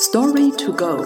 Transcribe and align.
Story 0.00 0.52
to 0.52 0.72
go. 0.74 0.96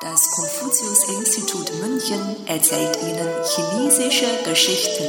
Das 0.00 0.30
Konfuzius-Institut 0.30 1.72
München 1.82 2.46
erzählt 2.46 2.96
Ihnen 3.02 3.28
chinesische 3.44 4.44
Geschichten. 4.44 5.04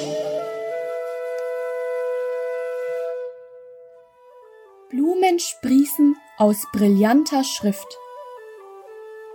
Blumen 4.89 5.37
sprießen 5.37 6.17
aus 6.39 6.57
brillanter 6.73 7.43
Schrift. 7.43 7.99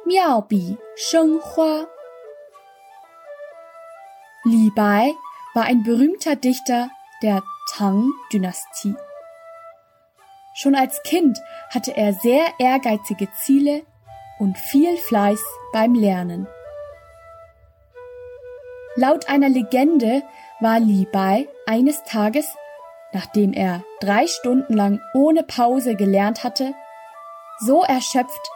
Miaobi 0.04 0.76
Sheng 0.96 1.40
Hua. 1.40 1.86
Li 4.42 4.72
Bai 4.74 5.14
war 5.54 5.62
ein 5.62 5.84
berühmter 5.84 6.34
Dichter 6.34 6.90
der 7.22 7.44
Tang-Dynastie. 7.70 8.96
Schon 10.56 10.74
als 10.74 11.02
Kind 11.02 11.38
hatte 11.68 11.94
er 11.94 12.14
sehr 12.14 12.46
ehrgeizige 12.58 13.28
Ziele 13.42 13.82
und 14.38 14.56
viel 14.56 14.96
Fleiß 14.96 15.42
beim 15.70 15.94
Lernen. 15.94 16.48
Laut 18.94 19.28
einer 19.28 19.50
Legende 19.50 20.22
war 20.60 20.80
Li 20.80 21.06
Bai 21.12 21.46
eines 21.66 22.02
Tages, 22.04 22.56
nachdem 23.12 23.52
er 23.52 23.84
drei 24.00 24.26
Stunden 24.26 24.72
lang 24.72 25.02
ohne 25.12 25.42
Pause 25.42 25.94
gelernt 25.94 26.42
hatte, 26.42 26.72
so 27.58 27.82
erschöpft, 27.82 28.50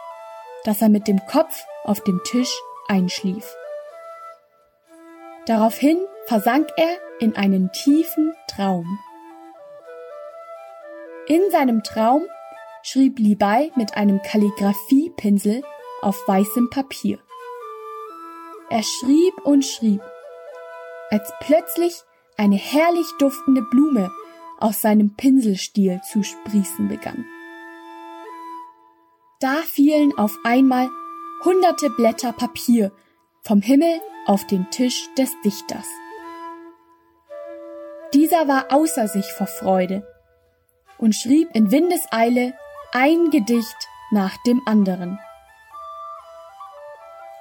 dass 0.63 0.81
er 0.81 0.89
mit 0.89 1.07
dem 1.07 1.23
Kopf 1.27 1.65
auf 1.83 2.03
dem 2.03 2.19
Tisch 2.25 2.51
einschlief. 2.87 3.55
Daraufhin 5.45 5.99
versank 6.25 6.67
er 6.77 6.97
in 7.19 7.35
einen 7.35 7.71
tiefen 7.71 8.33
Traum. 8.47 8.87
In 11.31 11.49
seinem 11.49 11.81
Traum 11.81 12.23
schrieb 12.83 13.17
Li 13.17 13.35
Bai 13.35 13.71
mit 13.77 13.95
einem 13.95 14.21
Kalligraphiepinsel 14.21 15.63
auf 16.01 16.17
weißem 16.27 16.69
Papier. 16.69 17.19
Er 18.69 18.83
schrieb 18.83 19.33
und 19.45 19.63
schrieb, 19.63 20.01
als 21.09 21.31
plötzlich 21.39 22.01
eine 22.35 22.57
herrlich 22.57 23.07
duftende 23.17 23.61
Blume 23.61 24.11
aus 24.59 24.81
seinem 24.81 25.15
Pinselstiel 25.15 26.01
zu 26.11 26.21
sprießen 26.21 26.89
begann. 26.89 27.23
Da 29.39 29.55
fielen 29.65 30.13
auf 30.17 30.37
einmal 30.43 30.89
hunderte 31.45 31.91
Blätter 31.91 32.33
Papier 32.33 32.91
vom 33.41 33.61
Himmel 33.61 34.01
auf 34.25 34.45
den 34.47 34.69
Tisch 34.69 35.07
des 35.17 35.31
Dichters. 35.45 35.87
Dieser 38.13 38.49
war 38.49 38.65
außer 38.73 39.07
sich 39.07 39.31
vor 39.31 39.47
Freude 39.47 40.05
und 41.01 41.13
schrieb 41.15 41.49
in 41.53 41.71
Windeseile 41.71 42.53
ein 42.93 43.29
Gedicht 43.31 43.75
nach 44.11 44.37
dem 44.45 44.61
anderen. 44.65 45.19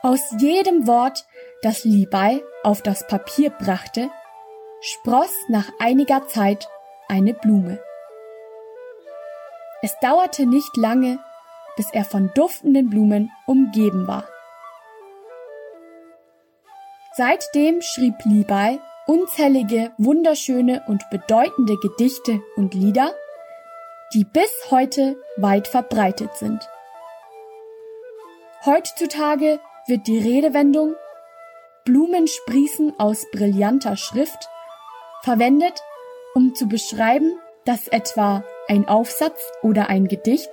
Aus 0.03 0.21
jedem 0.39 0.87
Wort, 0.87 1.27
das 1.63 1.85
Li 1.85 2.07
Bai 2.07 2.43
auf 2.65 2.83
das 2.83 3.07
Papier 3.07 3.51
brachte, 3.51 4.11
spross 4.81 5.33
nach 5.49 5.69
einiger 5.79 6.27
Zeit 6.27 6.69
eine 7.09 7.35
Blume. 7.35 7.83
Es 9.83 9.95
dauerte 10.01 10.47
nicht 10.47 10.77
lange, 10.77 11.19
bis 11.77 11.91
er 11.93 12.05
von 12.05 12.31
duftenden 12.35 12.89
Blumen 12.89 13.31
umgeben 13.47 14.07
war. 14.07 14.25
Seitdem 17.17 17.83
schrieb 17.83 18.15
Li 18.25 18.45
Bai 18.45 18.79
unzählige 19.07 19.93
wunderschöne 19.99 20.83
und 20.87 21.03
bedeutende 21.11 21.77
Gedichte 21.77 22.41
und 22.57 22.75
Lieder, 22.75 23.13
die 24.13 24.25
bis 24.25 24.51
heute 24.71 25.17
weit 25.37 25.69
verbreitet 25.69 26.35
sind. 26.37 26.69
Heutzutage 28.65 29.61
wird 29.87 30.07
die 30.07 30.19
Redewendung 30.19 30.95
Blumen 31.85 32.27
sprießen 32.27 32.99
aus 32.99 33.25
brillanter 33.33 33.97
Schrift 33.97 34.49
verwendet, 35.23 35.83
um 36.35 36.55
zu 36.55 36.67
beschreiben, 36.67 37.39
dass 37.65 37.89
etwa 37.89 38.45
ein 38.69 38.87
Aufsatz 38.87 39.41
oder 39.63 39.89
ein 39.89 40.07
Gedicht 40.09 40.51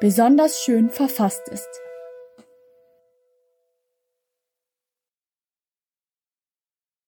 besonders 0.00 0.62
schön 0.62 0.90
verfasst 0.90 1.48
ist. 1.48 1.68